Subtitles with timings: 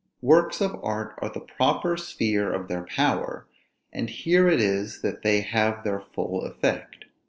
[0.23, 3.45] Works of art are the proper sphere of their power;
[3.93, 7.05] and here it is that they have their full effect.